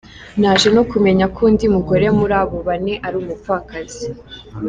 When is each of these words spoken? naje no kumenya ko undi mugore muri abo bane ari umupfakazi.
naje 0.41 0.67
no 0.75 0.83
kumenya 0.91 1.25
ko 1.35 1.39
undi 1.49 1.65
mugore 1.75 2.05
muri 2.19 2.33
abo 2.41 2.57
bane 2.67 2.93
ari 3.05 3.15
umupfakazi. 3.21 4.07